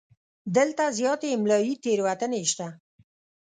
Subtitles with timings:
[0.55, 2.67] دلته زیاتې املایي تېروتنې شته.